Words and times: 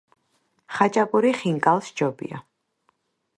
ხაჭაპური 0.77 1.33
ხინკალს 1.41 1.91
ჯობია 1.99 2.41